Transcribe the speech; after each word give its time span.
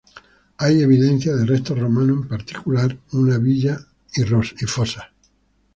Hay 0.57 0.81
evidencia 0.81 1.35
de 1.35 1.45
restos 1.45 1.77
romanos, 1.77 2.23
en 2.23 2.27
particular 2.27 2.97
una 3.11 3.37
villa 3.37 3.79
y 4.15 4.65
fosas. 4.65 5.05